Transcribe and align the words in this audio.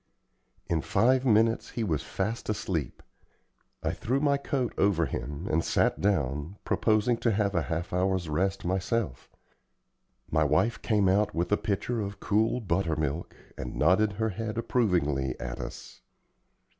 In 0.65 0.81
five 0.81 1.25
minutes 1.27 1.69
he 1.69 1.83
was 1.83 2.01
fast 2.01 2.49
asleep. 2.49 3.03
I 3.83 3.91
threw 3.91 4.19
my 4.19 4.35
coat 4.35 4.73
over 4.75 5.05
him, 5.05 5.47
and 5.47 5.63
sat 5.63 6.01
down, 6.01 6.55
proposing 6.65 7.17
to 7.17 7.29
have 7.31 7.53
a 7.53 7.61
half 7.61 7.93
hour's 7.93 8.27
rest 8.27 8.65
myself. 8.65 9.29
My 10.31 10.43
wife 10.43 10.81
came 10.81 11.07
out 11.07 11.35
with 11.35 11.51
a 11.51 11.55
pitcher 11.57 12.01
of 12.01 12.19
cool 12.19 12.61
butter 12.61 12.95
milk 12.95 13.35
and 13.59 13.75
nodded 13.75 14.13
her 14.13 14.29
head 14.29 14.57
approvingly 14.57 15.39
at 15.39 15.59
us. 15.59 16.01